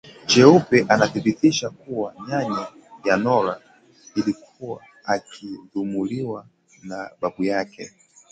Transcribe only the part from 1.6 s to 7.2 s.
kuwa nyanya ya Nora alikuwa akidhulumiwa na